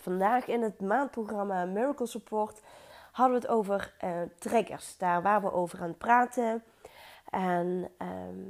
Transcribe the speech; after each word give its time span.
vandaag 0.00 0.46
in 0.46 0.62
het 0.62 0.80
maandprogramma 0.80 1.64
Miracle 1.64 2.06
Support 2.06 2.60
hadden 3.12 3.40
we 3.40 3.46
het 3.46 3.56
over 3.56 3.94
uh, 4.04 4.10
triggers. 4.38 4.96
Daar 4.96 5.22
waar 5.22 5.40
we 5.40 5.52
over 5.52 5.80
aan 5.80 5.88
het 5.88 5.98
praten. 5.98 6.62
En 7.30 7.90
ehm, 7.98 8.46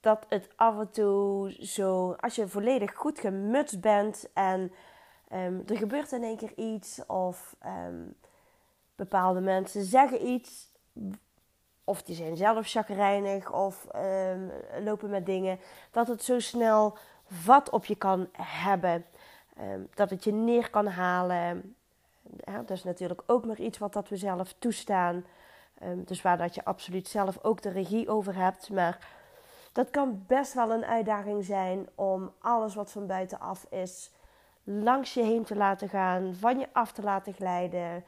dat 0.00 0.26
het 0.28 0.48
af 0.56 0.78
en 0.78 0.90
toe 0.90 1.56
zo, 1.66 2.12
als 2.12 2.34
je 2.34 2.48
volledig 2.48 2.94
goed 2.94 3.18
gemutst 3.18 3.80
bent 3.80 4.28
en 4.34 4.72
um, 5.32 5.62
er 5.66 5.76
gebeurt 5.76 6.12
in 6.12 6.22
één 6.22 6.36
keer 6.36 6.52
iets 6.56 7.06
of 7.06 7.56
um, 7.66 8.16
bepaalde 8.96 9.40
mensen 9.40 9.84
zeggen 9.84 10.26
iets 10.26 10.74
of 11.84 12.02
die 12.02 12.14
zijn 12.14 12.36
zelf 12.36 12.68
chagrijnig 12.68 13.52
of 13.52 13.86
lopen 14.84 15.10
met 15.10 15.26
dingen, 15.26 15.58
dat 15.90 16.08
het 16.08 16.22
zo 16.22 16.40
snel 16.40 16.98
vat 17.26 17.70
op 17.70 17.84
je 17.84 17.94
kan 17.94 18.28
hebben. 18.32 19.04
Dat 19.94 20.10
het 20.10 20.24
je 20.24 20.32
neer 20.32 20.70
kan 20.70 20.86
halen. 20.86 21.76
Dat 22.44 22.70
is 22.70 22.84
natuurlijk 22.84 23.22
ook 23.26 23.44
maar 23.44 23.60
iets 23.60 23.78
wat 23.78 23.92
dat 23.92 24.08
we 24.08 24.16
zelf 24.16 24.54
toestaan. 24.58 25.24
dus 25.94 26.22
waar 26.22 26.38
dat 26.38 26.54
je 26.54 26.64
absoluut 26.64 27.08
zelf 27.08 27.38
ook 27.42 27.62
de 27.62 27.70
regie 27.70 28.08
over 28.08 28.34
hebt. 28.34 28.70
Maar 28.70 29.08
dat 29.72 29.90
kan 29.90 30.24
best 30.26 30.54
wel 30.54 30.70
een 30.70 30.84
uitdaging 30.84 31.44
zijn 31.44 31.88
om 31.94 32.32
alles 32.38 32.74
wat 32.74 32.90
van 32.90 33.06
buitenaf 33.06 33.66
is 33.70 34.10
langs 34.68 35.14
je 35.14 35.22
heen 35.22 35.44
te 35.44 35.56
laten 35.56 35.88
gaan, 35.88 36.34
van 36.34 36.58
je 36.58 36.68
af 36.72 36.92
te 36.92 37.02
laten 37.02 37.32
glijden. 37.32 38.04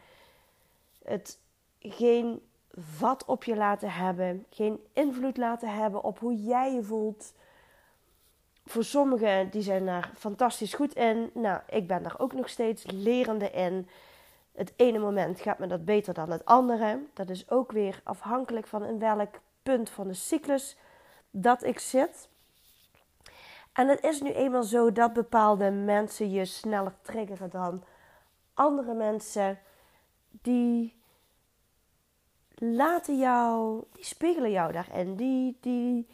Het 1.05 1.39
geen 1.79 2.43
vat 2.73 3.25
op 3.25 3.45
je 3.45 3.57
laten 3.57 3.93
hebben, 3.93 4.47
geen 4.51 4.81
invloed 4.93 5.37
laten 5.37 5.75
hebben 5.75 6.03
op 6.03 6.19
hoe 6.19 6.43
jij 6.43 6.73
je 6.73 6.83
voelt. 6.83 7.33
Voor 8.69 8.85
sommigen 8.85 9.51
die 9.51 9.63
zijn 9.63 9.87
daar 9.87 10.11
fantastisch 10.17 10.75
goed 10.75 10.95
in. 10.95 11.31
Nou, 11.35 11.61
ik 11.69 11.87
ben 11.87 12.03
daar 12.03 12.19
ook 12.19 12.33
nog 12.33 12.49
steeds 12.49 12.85
lerende 12.87 13.51
in. 13.51 13.89
Het 14.53 14.73
ene 14.77 14.99
moment 14.99 15.41
gaat 15.41 15.59
me 15.59 15.67
dat 15.67 15.85
beter 15.85 16.15
dan 16.15 16.31
het 16.31 16.45
andere. 16.45 17.01
Dat 17.15 17.31
is 17.31 17.51
ook 17.51 17.73
weer 17.73 18.01
afhankelijk 18.05 18.67
van 18.67 18.85
in 18.85 18.99
welk 18.99 19.41
punt 19.63 19.91
van 19.91 20.09
de 20.09 20.15
cyclus 20.15 20.77
dat 21.31 21.65
ik 21.65 21.79
zit. 21.79 22.29
En 23.73 23.89
het 23.89 24.05
is 24.05 24.21
nu 24.21 24.33
eenmaal 24.33 24.63
zo 24.63 24.93
dat 24.93 25.13
bepaalde 25.13 25.71
mensen 25.71 26.31
je 26.31 26.45
sneller 26.45 26.95
triggeren 27.03 27.51
dan 27.51 27.85
andere 28.55 28.95
mensen. 28.95 29.59
Die 30.31 30.97
laten 32.55 33.19
jou, 33.19 33.83
die 33.93 34.05
spiegelen 34.05 34.51
jou 34.51 34.73
daarin. 34.73 35.17
Die, 35.17 35.57
die 35.61 36.09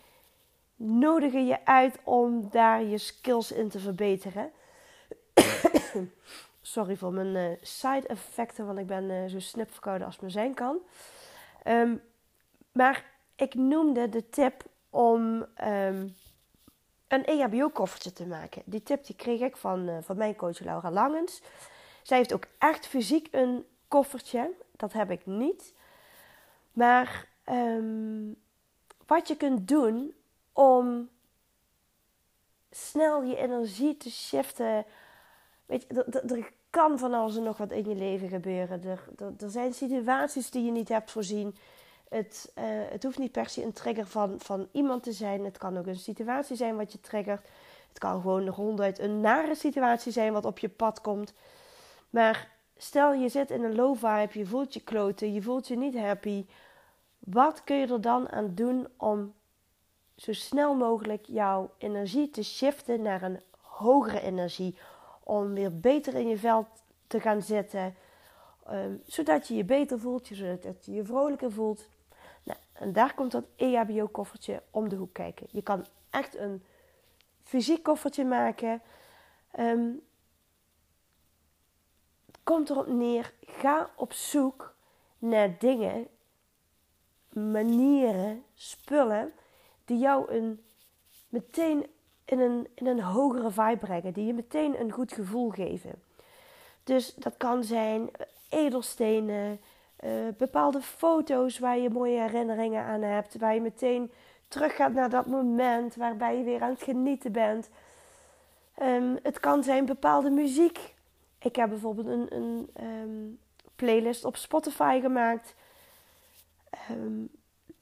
nodigen 0.77 1.47
je 1.47 1.67
uit 1.67 1.99
om 2.05 2.49
daar 2.51 2.83
je 2.83 2.99
skills 2.99 3.53
in 3.53 3.69
te 3.69 3.79
verbeteren. 3.79 4.51
Sorry 6.63 6.97
voor 6.97 7.13
mijn 7.13 7.51
uh, 7.51 7.57
side 7.61 8.07
effecten, 8.07 8.67
want 8.67 8.79
ik 8.79 8.87
ben 8.87 9.11
uh, 9.11 9.27
zo 9.27 9.39
snipverkouden 9.39 10.07
als 10.07 10.21
me 10.21 10.31
zijn 10.31 10.55
kan. 10.55 10.79
Um, 11.67 12.03
maar 12.73 13.05
ik 13.37 13.55
noemde 13.55 14.09
de 14.09 14.29
tip 14.29 14.65
om 14.91 15.47
um, 15.65 16.15
een 17.09 17.25
EHBO-koffertje 17.25 18.13
te 18.13 18.27
maken. 18.27 18.63
Die 18.65 18.83
tip 18.83 19.05
die 19.07 19.17
kreeg 19.17 19.41
ik 19.41 19.57
van, 19.57 19.89
uh, 19.89 19.97
van 20.01 20.17
mijn 20.17 20.37
coach 20.37 20.59
Laura 20.59 20.91
Langens. 20.91 21.43
Zij 22.03 22.17
heeft 22.17 22.33
ook 22.33 22.47
echt 22.59 22.87
fysiek 22.87 23.29
een 23.31 23.67
koffertje. 23.89 24.51
Dat 24.77 24.93
heb 24.93 25.11
ik 25.11 25.27
niet. 25.27 25.75
Maar 26.73 27.29
um, 27.49 28.37
wat 29.07 29.29
je 29.29 29.37
kunt 29.37 29.69
doen 29.69 30.15
om 30.55 31.09
snel 32.71 33.23
je 33.23 33.37
energie 33.37 33.97
te 33.97 34.11
shiften. 34.11 34.85
Weet 35.67 35.85
je, 35.89 36.05
er 36.05 36.53
kan 36.71 36.99
van 36.99 37.15
alles 37.15 37.37
en 37.37 37.43
nog 37.43 37.57
wat 37.57 37.73
in 37.73 37.89
je 37.89 37.95
leven 37.95 38.29
gebeuren. 38.29 38.85
Er, 38.85 39.09
er 39.39 39.51
zijn 39.51 39.73
situaties 39.73 40.51
die 40.51 40.65
je 40.65 40.71
niet 40.71 40.89
hebt 40.89 41.11
voorzien. 41.11 41.57
Het, 42.09 42.53
uh, 42.59 42.65
het 42.67 43.03
hoeft 43.03 43.19
niet 43.19 43.33
per 43.33 43.49
se 43.49 43.63
een 43.63 43.73
trigger 43.73 44.07
van, 44.07 44.35
van 44.41 44.69
iemand 44.73 45.03
te 45.03 45.13
zijn. 45.13 45.45
Het 45.45 45.59
kan 45.59 45.79
ook 45.79 45.87
een 45.87 45.97
situatie 45.97 46.57
zijn 46.57 46.77
wat 46.77 46.93
je 46.93 47.01
triggert. 47.01 47.49
Het 47.89 47.99
kan 47.99 48.21
gewoon 48.21 48.49
ronduit 48.49 48.99
een 48.99 49.21
nare 49.21 49.55
situatie 49.55 50.13
zijn 50.13 50.33
wat 50.33 50.45
op 50.45 50.59
je 50.59 50.69
pad 50.69 51.01
komt. 51.01 51.35
Maar 52.11 52.51
stel 52.77 53.13
je 53.13 53.29
zit 53.29 53.51
in 53.51 53.65
een 53.65 53.75
low 53.75 53.97
vibe, 53.97 54.39
je 54.39 54.47
voelt 54.47 54.75
je 54.75 54.81
kloten, 54.81 55.33
je 55.33 55.43
voelt 55.43 55.69
je 55.69 55.77
niet 55.77 55.99
happy. 55.99 56.47
Wat 57.19 57.65
kun 57.65 57.77
je 57.77 57.87
er 57.87 58.01
dan 58.01 58.29
aan 58.29 58.55
doen 58.55 58.89
om 58.97 59.35
zo 60.17 60.33
snel 60.33 60.75
mogelijk 60.75 61.25
jouw 61.27 61.71
energie 61.79 62.31
te 62.31 62.43
shiften 62.43 63.03
naar 63.03 63.23
een 63.23 63.41
hogere 63.61 64.21
energie? 64.21 64.79
Om 65.23 65.55
weer 65.55 65.81
beter 65.81 66.15
in 66.15 66.29
je 66.29 66.39
veld 66.39 66.67
te 67.07 67.21
gaan 67.21 67.43
zitten. 67.43 67.95
Um, 68.71 69.03
zodat 69.07 69.49
je 69.49 69.55
je 69.55 69.65
beter 69.65 70.01
voelt, 70.01 70.27
zodat 70.33 70.85
je 70.85 70.93
je 70.93 71.05
vrolijker 71.05 71.53
voelt. 71.53 71.89
Nou, 72.43 72.59
en 72.73 72.93
daar 72.93 73.15
komt 73.15 73.33
dat 73.33 73.45
EHBO-koffertje 73.57 74.63
om 74.71 74.89
de 74.89 74.97
hoek 74.97 75.13
kijken. 75.13 75.47
Je 75.51 75.63
kan 75.63 75.87
echt 76.11 76.37
een 76.37 76.65
fysiek 77.43 77.83
koffertje 77.83 78.25
maken. 78.25 78.83
Um, 79.59 80.03
komt 82.43 82.71
erop 82.71 82.87
neer, 82.87 83.33
ga 83.41 83.91
op 83.97 84.13
zoek 84.13 84.75
naar 85.19 85.59
dingen, 85.59 86.07
manieren, 87.29 88.45
spullen 88.55 89.33
die 89.85 89.99
jou 89.99 90.33
een, 90.33 90.65
meteen 91.29 91.87
in 92.25 92.41
een, 92.41 92.69
in 92.75 92.87
een 92.87 93.01
hogere 93.01 93.51
vibe 93.51 93.77
brengen, 93.77 94.13
die 94.13 94.27
je 94.27 94.35
meteen 94.35 94.81
een 94.81 94.91
goed 94.91 95.13
gevoel 95.13 95.51
geven. 95.51 96.03
Dus 96.85 97.15
dat 97.15 97.37
kan 97.37 97.65
zijn 97.65 98.11
edelstenen, 98.49 99.61
uh, 100.05 100.11
bepaalde 100.37 100.81
foto's 100.81 101.59
waar 101.59 101.79
je 101.79 101.91
mooie 101.91 102.21
herinneringen 102.21 102.85
aan 102.85 103.03
hebt. 103.03 103.39
Waar 103.39 103.55
je 103.55 103.61
meteen 103.61 104.11
terug 104.49 104.77
gaat 104.77 104.93
naar 104.93 105.11
dat 105.11 105.27
moment 105.27 105.95
waarbij 105.95 106.39
je 106.39 106.45
weer 106.45 106.63
aan 106.63 106.71
het 106.71 106.83
genieten 106.83 107.33
bent. 107.33 107.71
Um, 108.83 109.19
het 109.23 109.41
kan 109.41 109.63
zijn 109.63 109.87
bepaalde 109.87 110.31
muziek. 110.31 110.95
Ik 111.39 111.57
heb 111.57 111.69
bijvoorbeeld 111.69 112.07
een, 112.07 112.37
een 112.37 112.71
um, 112.83 113.39
playlist 113.77 114.25
op 114.25 114.37
Spotify 114.37 115.01
gemaakt. 115.01 115.55
Um, 116.91 117.29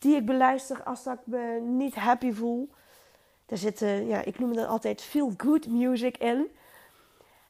die 0.03 0.17
ik 0.17 0.27
beluister 0.27 0.83
als 0.83 1.03
dat 1.03 1.15
ik 1.15 1.27
me 1.27 1.61
niet 1.61 1.95
happy 1.95 2.33
voel. 2.33 2.69
Daar 3.47 3.59
zitten, 3.59 4.07
ja, 4.07 4.23
ik 4.23 4.39
noem 4.39 4.55
dat 4.55 4.67
altijd 4.67 5.03
feel 5.03 5.33
good 5.37 5.69
music 5.69 6.17
in. 6.17 6.51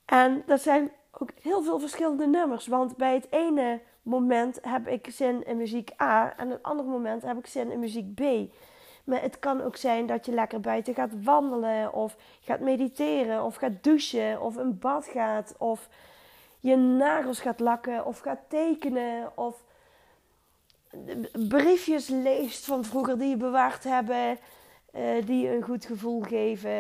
En 0.05 0.43
dat 0.47 0.61
zijn 0.61 0.91
ook 1.11 1.31
heel 1.43 1.63
veel 1.63 1.79
verschillende 1.79 2.27
nummers. 2.27 2.67
Want 2.67 2.97
bij 2.97 3.15
het 3.15 3.27
ene 3.31 3.81
moment 4.03 4.59
heb 4.63 4.89
ik 4.89 5.11
zin 5.11 5.47
in 5.47 5.57
muziek 5.57 5.91
A 6.01 6.37
en 6.37 6.51
het 6.51 6.63
andere 6.63 6.89
moment 6.89 7.23
heb 7.23 7.39
ik 7.39 7.47
zin 7.47 7.71
in 7.71 7.79
muziek 7.79 8.15
B. 8.15 8.21
Maar 9.05 9.23
het 9.23 9.39
kan 9.39 9.61
ook 9.61 9.77
zijn 9.77 10.07
dat 10.07 10.27
je 10.27 10.33
lekker 10.33 10.61
buiten 10.61 10.95
gaat 10.95 11.25
wandelen 11.25 11.93
of 11.93 12.17
gaat 12.41 12.61
mediteren 12.61 13.45
of 13.45 13.57
gaat 13.57 13.83
douchen 13.83 14.41
of 14.41 14.57
een 14.57 14.79
bad 14.79 15.07
gaat 15.07 15.55
of 15.59 15.89
je 16.61 16.77
nagels 16.77 17.41
gaat 17.41 17.61
lakken 17.61 18.07
of 18.07 18.19
gaat 18.19 18.41
tekenen 18.49 19.37
of 19.37 19.65
briefjes 21.49 22.09
leest 22.09 22.65
van 22.65 22.85
vroeger 22.85 23.19
die 23.19 23.29
je 23.29 23.37
bewaard 23.37 23.85
hebben, 23.85 24.39
uh, 24.95 25.27
die 25.27 25.43
je 25.43 25.55
een 25.55 25.63
goed 25.63 25.85
gevoel 25.85 26.21
geven. 26.21 26.71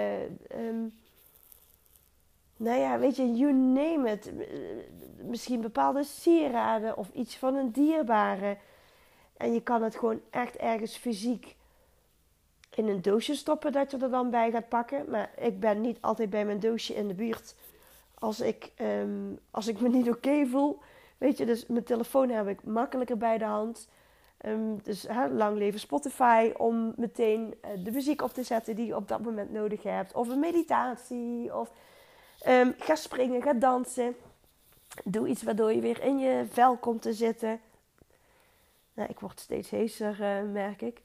Um, 0.57 0.95
nou 2.57 2.81
ja, 2.81 2.99
weet 2.99 3.17
je, 3.17 3.33
you 3.33 3.53
name 3.53 4.11
it. 4.11 4.33
Misschien 5.17 5.61
bepaalde 5.61 6.05
sieraden 6.05 6.97
of 6.97 7.09
iets 7.13 7.37
van 7.37 7.55
een 7.55 7.71
dierbare. 7.71 8.57
En 9.37 9.53
je 9.53 9.63
kan 9.63 9.83
het 9.83 9.97
gewoon 9.97 10.21
echt 10.31 10.57
ergens 10.57 10.97
fysiek 10.97 11.57
in 12.75 12.89
een 12.89 13.03
doosje 13.03 13.35
stoppen 13.35 13.73
dat 13.73 13.91
je 13.91 13.97
er 13.97 14.11
dan 14.11 14.31
bij 14.31 14.51
gaat 14.51 14.69
pakken. 14.69 15.11
Maar 15.11 15.31
ik 15.39 15.61
ben 15.61 15.81
niet 15.81 15.99
altijd 16.01 16.31
bij 16.31 16.45
mijn 16.45 16.61
doosje 16.61 16.95
in 16.95 17.09
de 17.09 17.15
buurt 17.15 17.55
als 18.23 18.41
ik, 18.41 18.73
um, 18.81 19.39
als 19.51 19.69
ik 19.69 19.81
me 19.81 19.89
niet 19.89 20.09
oké 20.09 20.47
voel. 20.47 20.79
Weet 21.19 21.39
je, 21.39 21.47
dus 21.47 21.67
mijn 21.67 21.85
telefoon 21.85 22.29
heb 22.29 22.49
ik 22.49 22.65
makkelijker 22.65 23.17
bij 23.17 23.39
de 23.39 23.45
hand. 23.45 23.89
Um, 24.47 24.83
dus 24.83 25.07
lang 25.31 25.57
leven 25.57 25.81
Spotify 25.81 26.53
om 26.57 26.93
meteen 26.97 27.55
uh, 27.65 27.85
de 27.85 27.91
muziek 27.91 28.23
op 28.23 28.33
te 28.33 28.43
zetten 28.43 28.77
die 28.77 28.87
je 28.87 28.97
op 28.97 29.09
dat 29.09 29.21
moment 29.21 29.53
nodig 29.53 29.83
hebt. 29.83 30.15
Of 30.15 30.29
een 30.29 30.41
meditatie. 30.41 31.57
Of 31.57 31.71
Um, 32.49 32.75
ga 32.79 32.95
springen, 32.95 33.43
ga 33.43 33.53
dansen. 33.53 34.17
Doe 35.05 35.29
iets 35.29 35.43
waardoor 35.43 35.73
je 35.73 35.81
weer 35.81 36.03
in 36.03 36.19
je 36.19 36.47
vel 36.51 36.77
komt 36.77 37.03
te 37.03 37.13
zitten. 37.13 37.61
Nou, 38.95 39.09
ik 39.09 39.21
word 39.21 39.41
steeds 39.41 39.71
heeser, 39.71 40.21
uh, 40.21 40.53
merk 40.53 40.83
ik. 40.83 41.01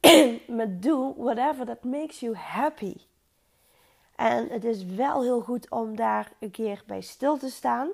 maar 0.56 0.80
doe 0.80 1.14
whatever 1.16 1.66
that 1.66 1.84
makes 1.84 2.20
you 2.20 2.36
happy. 2.36 2.96
En 4.16 4.48
het 4.48 4.64
is 4.64 4.84
wel 4.84 5.22
heel 5.22 5.40
goed 5.40 5.70
om 5.70 5.96
daar 5.96 6.32
een 6.38 6.50
keer 6.50 6.82
bij 6.86 7.00
stil 7.00 7.36
te 7.38 7.50
staan. 7.50 7.88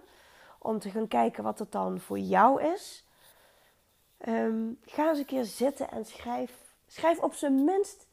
Om 0.59 0.79
te 0.79 0.91
gaan 0.91 1.09
kijken 1.09 1.43
wat 1.43 1.59
het 1.59 1.73
dan 1.73 2.01
voor 2.01 2.19
jou 2.19 2.63
is. 2.63 3.05
Um, 4.27 4.79
ga 4.85 5.09
eens 5.09 5.19
een 5.19 5.25
keer 5.25 5.45
zitten 5.45 5.91
en 5.91 6.05
schrijf, 6.05 6.53
schrijf 6.87 7.19
op 7.19 7.35
zijn 7.35 7.65
minst 7.65 8.07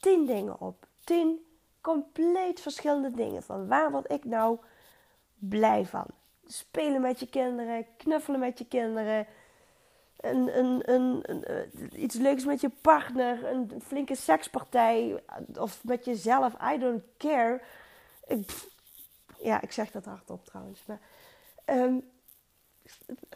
10 0.00 0.26
dingen 0.26 0.60
op. 0.60 0.86
10 1.04 1.46
compleet 1.80 2.60
verschillende 2.60 3.10
dingen. 3.10 3.42
Van 3.42 3.66
waar 3.66 3.90
word 3.90 4.10
ik 4.10 4.24
nou 4.24 4.58
blij 5.34 5.86
van. 5.86 6.06
Spelen 6.46 7.00
met 7.00 7.20
je 7.20 7.26
kinderen, 7.26 7.86
knuffelen 7.96 8.40
met 8.40 8.58
je 8.58 8.66
kinderen. 8.66 9.26
Een, 10.16 10.58
een, 10.58 10.92
een, 10.92 11.20
een, 11.22 11.44
eh, 11.44 12.02
iets 12.02 12.14
leuks 12.14 12.44
met 12.44 12.60
je 12.60 12.70
partner, 12.80 13.44
een 13.46 13.82
flinke 13.82 14.14
sekspartij 14.14 15.22
of 15.58 15.84
met 15.84 16.04
jezelf. 16.04 16.54
I 16.72 16.78
don't 16.78 17.02
care. 17.16 17.60
Ik, 18.26 18.50
ja, 19.42 19.60
ik 19.60 19.72
zeg 19.72 19.90
dat 19.90 20.04
hardop 20.04 20.44
trouwens. 20.44 20.84
Maar 20.86 21.00
um, 21.66 22.10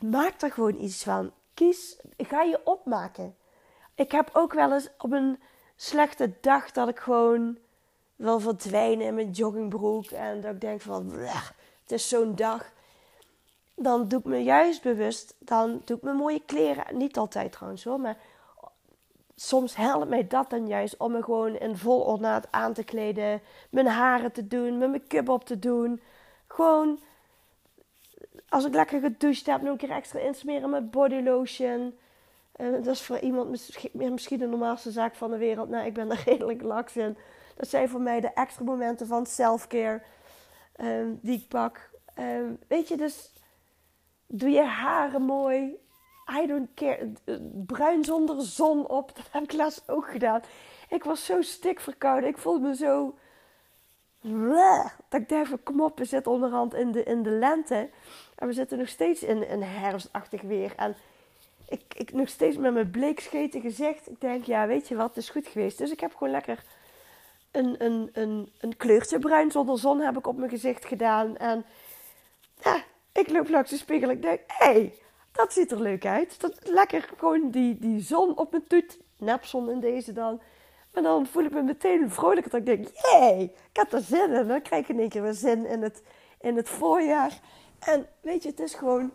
maak 0.00 0.43
er 0.43 0.53
gewoon 0.53 0.81
iets 0.81 1.03
van. 1.03 1.32
Kies, 1.54 2.00
ga 2.16 2.43
je 2.43 2.60
opmaken. 2.64 3.37
Ik 3.94 4.12
heb 4.12 4.31
ook 4.32 4.52
wel 4.52 4.72
eens 4.72 4.88
op 4.99 5.12
een 5.12 5.40
slechte 5.76 6.32
dag 6.40 6.70
dat 6.70 6.88
ik 6.88 6.99
gewoon 6.99 7.58
wil 8.16 8.40
verdwijnen 8.40 9.06
in 9.06 9.14
mijn 9.14 9.31
joggingbroek. 9.31 10.06
En 10.06 10.40
dat 10.40 10.54
ik 10.54 10.60
denk 10.60 10.81
van, 10.81 11.12
het 11.12 11.93
is 11.93 12.08
zo'n 12.08 12.34
dag. 12.34 12.72
Dan 13.75 14.08
doe 14.08 14.19
ik 14.19 14.25
me 14.25 14.43
juist 14.43 14.82
bewust, 14.82 15.34
dan 15.38 15.82
doe 15.84 15.96
ik 15.96 16.02
me 16.02 16.12
mooie 16.12 16.43
kleren. 16.46 16.96
Niet 16.96 17.16
altijd 17.16 17.52
trouwens 17.52 17.84
hoor, 17.84 18.00
maar 18.00 18.16
soms 19.34 19.76
helpt 19.76 20.08
mij 20.08 20.26
dat 20.26 20.50
dan 20.50 20.66
juist 20.66 20.96
om 20.96 21.12
me 21.12 21.22
gewoon 21.22 21.56
in 21.56 21.76
vol 21.76 22.00
ornaat 22.00 22.46
aan 22.50 22.72
te 22.72 22.84
kleden. 22.84 23.43
Mijn 23.70 23.87
haren 23.87 24.32
te 24.32 24.46
doen, 24.46 24.78
mijn 24.78 24.90
make-up 24.90 25.28
op 25.28 25.44
te 25.44 25.58
doen. 25.58 26.02
Gewoon, 26.46 27.00
als 28.52 28.64
ik 28.64 28.75
lekker 28.75 29.00
gedoucht 29.00 29.46
heb, 29.46 29.62
nog 29.62 29.70
een 29.70 29.76
keer 29.76 29.90
extra 29.90 30.19
insmeren 30.19 30.70
met 30.70 30.90
body 30.90 31.20
lotion. 31.20 31.99
Uh, 32.56 32.72
dat 32.72 32.87
is 32.87 33.02
voor 33.02 33.19
iemand 33.19 33.49
misschien, 33.93 34.38
de 34.38 34.46
normaalste 34.46 34.90
zaak 34.90 35.14
van 35.14 35.31
de 35.31 35.37
wereld. 35.37 35.69
Nou, 35.69 35.87
ik 35.87 35.94
ben 35.94 36.10
er 36.10 36.22
redelijk 36.26 36.62
laks 36.62 36.96
in. 36.96 37.16
Dat 37.56 37.69
zijn 37.69 37.88
voor 37.88 38.00
mij 38.00 38.20
de 38.20 38.32
extra 38.32 38.64
momenten 38.64 39.06
van 39.06 39.26
self-care 39.26 40.02
um, 40.81 41.19
die 41.22 41.38
ik 41.38 41.49
pak. 41.49 41.90
Um, 42.19 42.58
weet 42.69 42.88
je, 42.88 42.96
dus 42.96 43.32
doe 44.26 44.50
je 44.50 44.62
haren 44.62 45.22
mooi. 45.22 45.76
I 46.43 46.46
don't 46.46 46.75
care. 46.75 47.12
Bruin 47.66 48.04
zonder 48.04 48.43
zon 48.43 48.88
op. 48.88 49.12
Dat 49.16 49.28
heb 49.31 49.43
ik 49.43 49.52
laatst 49.52 49.90
ook 49.90 50.10
gedaan. 50.10 50.40
Ik 50.88 51.04
was 51.04 51.25
zo 51.25 51.43
stik 51.43 51.81
verkouden. 51.81 52.28
Ik 52.28 52.38
voelde 52.38 52.69
me 52.69 52.75
zo. 52.75 53.14
Dat 55.08 55.30
ik 55.30 55.58
kom 55.62 55.80
op, 55.80 55.98
we 55.98 56.04
zitten 56.04 56.32
onderhand 56.32 56.74
in 56.74 56.92
de, 56.92 57.02
in 57.02 57.22
de 57.22 57.30
lente. 57.30 57.88
En 58.34 58.46
we 58.46 58.52
zitten 58.52 58.78
nog 58.78 58.88
steeds 58.88 59.22
in 59.22 59.44
een 59.48 59.62
herfstachtig 59.62 60.42
weer. 60.42 60.72
En 60.76 60.96
ik, 61.69 61.82
ik 61.94 62.12
nog 62.12 62.28
steeds 62.28 62.56
met 62.56 62.72
mijn 62.72 62.90
bleekscheten 62.90 63.60
gezicht. 63.60 64.10
Ik 64.10 64.20
denk, 64.20 64.44
ja, 64.44 64.66
weet 64.66 64.88
je 64.88 64.96
wat, 64.96 65.08
het 65.08 65.16
is 65.16 65.30
goed 65.30 65.46
geweest. 65.46 65.78
Dus 65.78 65.90
ik 65.90 66.00
heb 66.00 66.14
gewoon 66.14 66.32
lekker 66.32 66.64
een, 67.50 67.84
een, 67.84 68.10
een, 68.12 68.52
een 68.60 68.76
kleurtje 68.76 69.19
bruin 69.19 69.50
zonder 69.50 69.78
zon 69.78 70.00
heb 70.00 70.19
ik 70.19 70.26
op 70.26 70.36
mijn 70.36 70.50
gezicht 70.50 70.84
gedaan. 70.84 71.36
En 71.36 71.64
ja, 72.62 72.82
ik 73.12 73.30
loop 73.30 73.48
langs 73.48 73.70
de 73.70 73.76
spiegel. 73.76 74.10
Ik 74.10 74.22
denk, 74.22 74.40
hé, 74.46 74.72
hey, 74.72 74.94
dat 75.32 75.52
ziet 75.52 75.70
er 75.70 75.80
leuk 75.80 76.06
uit. 76.06 76.40
Dat, 76.40 76.68
lekker 76.68 77.08
gewoon 77.16 77.50
die, 77.50 77.78
die 77.78 78.00
zon 78.00 78.36
op 78.36 78.50
mijn 78.50 78.66
toet. 78.66 78.98
Nepzon 79.18 79.70
in 79.70 79.80
deze 79.80 80.12
dan. 80.12 80.40
Maar 80.92 81.02
dan 81.02 81.26
voel 81.26 81.44
ik 81.44 81.52
me 81.52 81.62
meteen 81.62 82.10
vrolijker. 82.10 82.50
Dat 82.50 82.60
ik 82.60 82.66
denk, 82.66 82.86
jee, 82.86 83.42
ik 83.42 83.76
heb 83.76 83.92
er 83.92 84.00
zin 84.00 84.32
in. 84.32 84.46
Dan 84.46 84.62
krijg 84.62 84.82
ik 84.82 84.88
in 84.88 85.00
één 85.00 85.08
keer 85.08 85.22
weer 85.22 85.32
zin 85.32 85.66
in 85.66 85.82
het, 85.82 86.02
in 86.40 86.56
het 86.56 86.68
voorjaar. 86.68 87.40
En 87.78 88.06
weet 88.20 88.42
je, 88.42 88.48
het 88.48 88.60
is 88.60 88.74
gewoon 88.74 89.12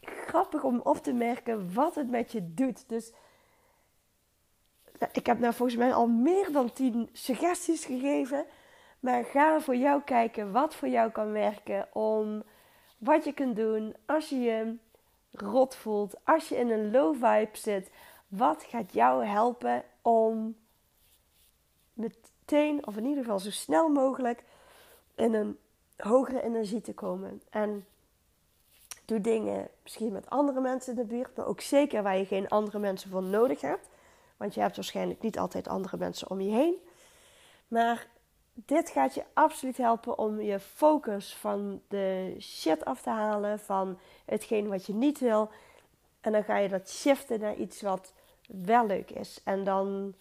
grappig 0.00 0.64
om 0.64 0.80
op 0.84 0.96
te 0.96 1.12
merken 1.12 1.74
wat 1.74 1.94
het 1.94 2.10
met 2.10 2.32
je 2.32 2.54
doet. 2.54 2.88
Dus 2.88 3.12
ik 5.12 5.26
heb 5.26 5.38
nou 5.38 5.54
volgens 5.54 5.78
mij 5.78 5.94
al 5.94 6.06
meer 6.06 6.52
dan 6.52 6.72
tien 6.72 7.08
suggesties 7.12 7.84
gegeven. 7.84 8.44
Maar 9.00 9.24
ga 9.24 9.60
voor 9.60 9.76
jou 9.76 10.02
kijken 10.02 10.52
wat 10.52 10.74
voor 10.74 10.88
jou 10.88 11.10
kan 11.10 11.32
werken 11.32 11.88
om 11.92 12.42
wat 12.98 13.24
je 13.24 13.32
kunt 13.32 13.56
doen 13.56 13.94
als 14.06 14.28
je 14.28 14.40
je 14.40 14.76
rot 15.32 15.74
voelt, 15.74 16.14
als 16.24 16.48
je 16.48 16.56
in 16.56 16.70
een 16.70 16.90
low 16.90 17.14
vibe 17.14 17.48
zit. 17.52 17.90
Wat 18.28 18.64
gaat 18.68 18.92
jou 18.92 19.24
helpen 19.24 19.84
om 20.02 20.56
meteen, 22.00 22.86
of 22.86 22.96
in 22.96 23.04
ieder 23.04 23.22
geval 23.22 23.38
zo 23.38 23.50
snel 23.50 23.88
mogelijk, 23.88 24.44
in 25.14 25.34
een 25.34 25.58
hogere 25.96 26.42
energie 26.42 26.80
te 26.80 26.94
komen? 26.94 27.42
En 27.50 27.86
doe 29.04 29.20
dingen 29.20 29.68
misschien 29.82 30.12
met 30.12 30.30
andere 30.30 30.60
mensen 30.60 30.92
in 30.92 30.98
de 30.98 31.14
buurt, 31.14 31.36
maar 31.36 31.46
ook 31.46 31.60
zeker 31.60 32.02
waar 32.02 32.16
je 32.16 32.24
geen 32.24 32.48
andere 32.48 32.78
mensen 32.78 33.10
voor 33.10 33.22
nodig 33.22 33.60
hebt. 33.60 33.88
Want 34.36 34.54
je 34.54 34.60
hebt 34.60 34.76
waarschijnlijk 34.76 35.22
niet 35.22 35.38
altijd 35.38 35.68
andere 35.68 35.96
mensen 35.96 36.30
om 36.30 36.40
je 36.40 36.50
heen. 36.50 36.76
Maar 37.68 38.06
dit 38.54 38.90
gaat 38.90 39.14
je 39.14 39.24
absoluut 39.32 39.76
helpen 39.76 40.18
om 40.18 40.40
je 40.40 40.60
focus 40.60 41.34
van 41.34 41.82
de 41.88 42.36
shit 42.40 42.84
af 42.84 43.02
te 43.02 43.10
halen, 43.10 43.58
van 43.58 43.98
hetgeen 44.24 44.68
wat 44.68 44.86
je 44.86 44.94
niet 44.94 45.18
wil. 45.18 45.50
En 46.20 46.32
dan 46.32 46.44
ga 46.44 46.56
je 46.56 46.68
dat 46.68 46.90
shiften 46.90 47.40
naar 47.40 47.56
iets 47.56 47.82
wat 47.82 48.12
wel 48.46 48.86
leuk 48.86 49.10
is. 49.10 49.40
En 49.44 49.64
dan 49.64 50.14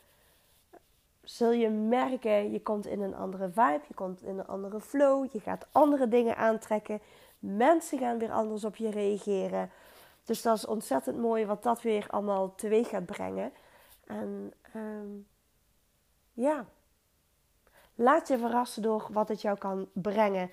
zul 1.29 1.51
je 1.51 1.69
merken, 1.69 2.51
je 2.51 2.61
komt 2.61 2.85
in 2.85 3.01
een 3.01 3.15
andere 3.15 3.49
vibe, 3.49 3.81
je 3.87 3.93
komt 3.93 4.21
in 4.21 4.39
een 4.39 4.47
andere 4.47 4.79
flow, 4.79 5.31
je 5.31 5.39
gaat 5.39 5.67
andere 5.71 6.07
dingen 6.07 6.37
aantrekken. 6.37 7.01
Mensen 7.39 7.97
gaan 7.97 8.17
weer 8.17 8.31
anders 8.31 8.63
op 8.63 8.75
je 8.75 8.89
reageren. 8.89 9.71
Dus 10.23 10.41
dat 10.41 10.57
is 10.57 10.65
ontzettend 10.65 11.17
mooi 11.17 11.45
wat 11.45 11.63
dat 11.63 11.81
weer 11.81 12.05
allemaal 12.09 12.55
teweeg 12.55 12.89
gaat 12.89 13.05
brengen. 13.05 13.51
En 14.05 14.53
um, 14.75 15.27
ja, 16.33 16.65
laat 17.95 18.27
je 18.27 18.37
verrassen 18.37 18.81
door 18.81 19.07
wat 19.11 19.27
het 19.27 19.41
jou 19.41 19.57
kan 19.57 19.89
brengen. 19.93 20.51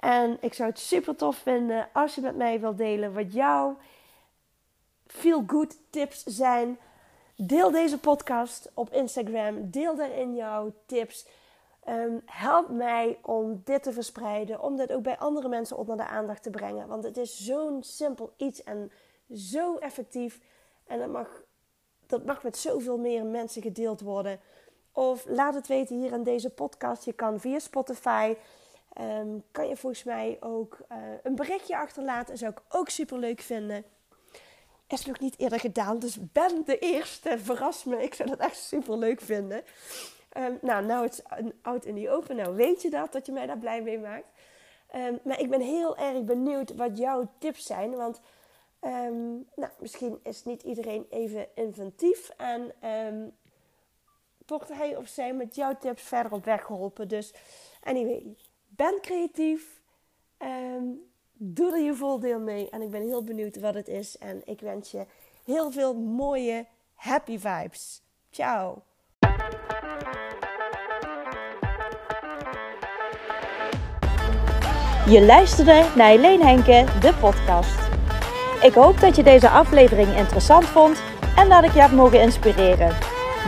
En 0.00 0.36
ik 0.40 0.54
zou 0.54 0.68
het 0.68 0.78
super 0.78 1.16
tof 1.16 1.36
vinden 1.36 1.88
als 1.92 2.14
je 2.14 2.20
met 2.20 2.36
mij 2.36 2.60
wilt 2.60 2.78
delen 2.78 3.14
wat 3.14 3.32
jouw 3.32 3.78
feel 5.06 5.44
good 5.46 5.76
tips 5.90 6.22
zijn. 6.22 6.78
Deel 7.36 7.70
deze 7.70 7.98
podcast 7.98 8.70
op 8.74 8.92
Instagram. 8.92 9.70
Deel 9.70 9.96
daarin 9.96 10.34
jouw 10.34 10.72
tips. 10.86 11.26
Um, 11.88 12.22
help 12.26 12.68
mij 12.68 13.18
om 13.22 13.60
dit 13.64 13.82
te 13.82 13.92
verspreiden. 13.92 14.62
Om 14.62 14.76
dit 14.76 14.92
ook 14.92 15.02
bij 15.02 15.18
andere 15.18 15.48
mensen 15.48 15.76
onder 15.76 15.96
de 15.96 16.06
aandacht 16.06 16.42
te 16.42 16.50
brengen. 16.50 16.88
Want 16.88 17.04
het 17.04 17.16
is 17.16 17.44
zo'n 17.44 17.82
simpel 17.82 18.32
iets 18.36 18.62
en 18.62 18.92
zo 19.34 19.76
effectief. 19.76 20.40
En 20.86 21.00
het 21.00 21.10
mag 21.10 21.42
dat 22.06 22.24
mag 22.24 22.42
met 22.42 22.56
zoveel 22.56 22.98
meer 22.98 23.24
mensen 23.24 23.62
gedeeld 23.62 24.00
worden. 24.00 24.40
Of 24.92 25.24
laat 25.28 25.54
het 25.54 25.66
weten 25.66 26.00
hier 26.00 26.12
in 26.12 26.22
deze 26.22 26.50
podcast. 26.50 27.04
Je 27.04 27.12
kan 27.12 27.40
via 27.40 27.58
Spotify. 27.58 28.36
Um, 29.00 29.44
kan 29.50 29.68
je 29.68 29.76
volgens 29.76 30.04
mij 30.04 30.36
ook 30.40 30.78
uh, 30.92 30.96
een 31.22 31.34
berichtje 31.34 31.76
achterlaten. 31.76 32.26
Dat 32.26 32.38
zou 32.38 32.52
ik 32.52 32.62
ook 32.68 32.88
super 32.88 33.18
leuk 33.18 33.40
vinden. 33.40 33.84
Is 34.92 35.06
nog 35.06 35.20
niet 35.20 35.38
eerder 35.38 35.60
gedaan, 35.60 35.98
dus 35.98 36.18
ben 36.32 36.62
de 36.64 36.78
eerste. 36.78 37.38
Verras 37.38 37.84
me. 37.84 38.02
Ik 38.02 38.14
zou 38.14 38.28
dat 38.28 38.38
echt 38.38 38.56
super 38.56 38.98
leuk 38.98 39.20
vinden. 39.20 39.64
Um, 40.36 40.58
nou, 40.62 40.84
nou 40.84 41.04
het 41.04 41.22
is 41.62 41.84
in 41.84 41.94
die 41.94 42.10
open. 42.10 42.36
Nou 42.36 42.54
weet 42.54 42.82
je 42.82 42.90
dat, 42.90 43.12
dat 43.12 43.26
je 43.26 43.32
mij 43.32 43.46
daar 43.46 43.58
blij 43.58 43.82
mee 43.82 43.98
maakt. 43.98 44.26
Um, 44.94 45.18
maar 45.24 45.40
ik 45.40 45.50
ben 45.50 45.60
heel 45.60 45.96
erg 45.96 46.24
benieuwd 46.24 46.74
wat 46.74 46.98
jouw 46.98 47.30
tips 47.38 47.66
zijn. 47.66 47.94
Want 47.94 48.20
Um, 48.84 49.48
nou, 49.56 49.72
misschien 49.78 50.20
is 50.22 50.44
niet 50.44 50.62
iedereen 50.62 51.06
even 51.10 51.46
inventief 51.54 52.30
en 52.36 52.72
wordt 54.46 54.68
hij 54.68 54.96
of 54.96 55.08
zij 55.08 55.34
met 55.34 55.54
jouw 55.54 55.76
tips 55.76 56.02
verder 56.02 56.32
op 56.32 56.44
weg 56.44 56.64
geholpen. 56.64 57.08
Dus 57.08 57.34
anyway, 57.82 58.36
ben 58.68 59.00
creatief. 59.00 59.81
Doe 61.54 61.72
er 61.72 61.82
je 61.82 61.94
voordeel 61.94 62.40
mee. 62.40 62.70
En 62.70 62.82
ik 62.82 62.90
ben 62.90 63.02
heel 63.02 63.24
benieuwd 63.24 63.60
wat 63.60 63.74
het 63.74 63.88
is. 63.88 64.18
En 64.18 64.42
ik 64.44 64.60
wens 64.60 64.90
je 64.90 65.04
heel 65.44 65.70
veel 65.70 65.94
mooie 65.94 66.66
happy 66.94 67.38
vibes. 67.38 68.02
Ciao. 68.30 68.82
Je 75.06 75.24
luisterde 75.26 75.84
naar 75.96 76.08
Helene 76.08 76.44
Henke, 76.44 76.84
de 77.00 77.14
podcast. 77.20 77.78
Ik 78.62 78.72
hoop 78.72 79.00
dat 79.00 79.16
je 79.16 79.22
deze 79.22 79.48
aflevering 79.48 80.16
interessant 80.16 80.64
vond 80.64 81.02
en 81.36 81.48
dat 81.48 81.64
ik 81.64 81.72
je 81.72 81.80
heb 81.80 81.90
mogen 81.90 82.20
inspireren. 82.20 82.96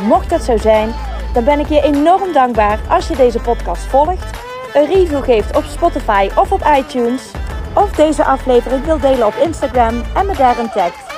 Mocht 0.06 0.30
dat 0.30 0.42
zo 0.42 0.56
zijn, 0.56 0.94
dan 1.34 1.44
ben 1.44 1.58
ik 1.58 1.68
je 1.68 1.82
enorm 1.82 2.32
dankbaar 2.32 2.80
als 2.88 3.08
je 3.08 3.16
deze 3.16 3.40
podcast 3.40 3.82
volgt, 3.82 4.38
een 4.75 4.87
review 4.87 5.25
geeft 5.25 5.56
op 5.56 5.62
Spotify 5.62 6.28
of 6.37 6.52
op 6.52 6.62
iTunes, 6.76 7.32
of 7.75 7.90
deze 7.90 8.25
aflevering 8.25 8.85
wil 8.85 8.99
delen 8.99 9.26
op 9.26 9.35
Instagram 9.35 10.02
en 10.14 10.26
me 10.26 10.37
daarin 10.37 10.71
tagt. 10.71 11.12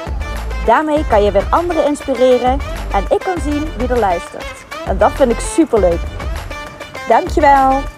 Daarmee 0.67 1.07
kan 1.09 1.23
je 1.23 1.33
weer 1.33 1.47
anderen 1.51 1.87
inspireren 1.87 2.61
en 2.93 3.05
ik 3.09 3.19
kan 3.19 3.41
zien 3.43 3.69
wie 3.77 3.89
er 3.89 3.99
luistert. 3.99 4.67
En 4.87 4.99
dat 4.99 5.13
vind 5.13 5.33
ik 5.33 5.41
super 5.41 5.81
leuk. 5.81 6.01
Dankjewel! 7.09 7.96